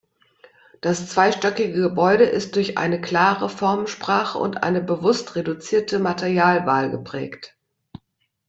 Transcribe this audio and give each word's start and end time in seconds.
Das 0.81 1.07
zweistöckige 1.09 1.79
Gebäude 1.79 2.23
ist 2.23 2.55
durch 2.55 2.75
eine 2.79 2.99
klare 3.01 3.49
Formensprache 3.49 4.35
und 4.39 4.63
eine 4.63 4.81
bewusst 4.81 5.35
reduzierte 5.35 5.99
Materialwahl 5.99 6.89
geprägt. 6.89 7.55